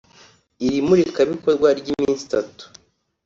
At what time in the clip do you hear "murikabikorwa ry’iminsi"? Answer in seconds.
0.87-2.21